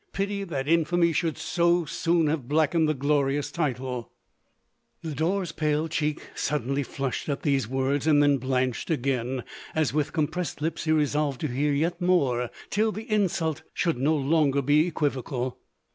Pity 0.13 0.43
that 0.43 0.67
infamy 0.67 1.13
should 1.13 1.37
so 1.37 1.85
soon 1.85 2.25
have 2.25 2.47
blackened 2.47 2.89
the 2.89 2.95
glorious 2.95 3.51
title!" 3.51 4.11
Lodore's 5.03 5.51
pale 5.51 5.87
check 5.87 6.17
suddenly 6.33 6.81
flushed 6.81 7.29
at 7.29 7.43
these 7.43 7.67
words, 7.67 8.07
and 8.07 8.23
then 8.23 8.39
blanched 8.39 8.89
again, 8.89 9.43
as 9.75 9.93
with 9.93 10.11
com 10.11 10.25
pressed 10.27 10.59
lips 10.59 10.85
he 10.85 10.91
resolved 10.91 11.41
to 11.41 11.49
bear 11.49 11.73
vet 11.73 12.01
more, 12.01 12.49
till 12.71 12.91
the 12.91 13.11
insult 13.11 13.61
should 13.75 13.99
no 13.99 14.15
longer 14.15 14.63
be 14.63 14.87
equivocal. 14.87 15.59